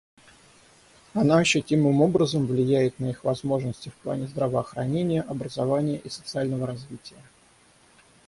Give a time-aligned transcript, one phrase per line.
[1.13, 7.17] Она ощутимым образом влияет на их возможности в плане здравоохранения, образования и социального развития.